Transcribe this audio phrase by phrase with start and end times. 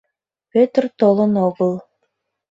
[0.51, 1.73] Пӧтыр толын огыл.